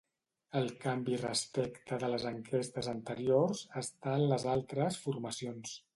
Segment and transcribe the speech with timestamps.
[0.59, 5.81] El canvi respecte de les enquestes anteriors està en les altres formacions.